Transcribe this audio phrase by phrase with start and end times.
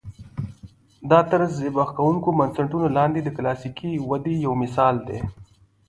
[1.09, 5.19] دا تر زبېښونکو بنسټونو لاندې د کلاسیکې ودې یو مثال دی.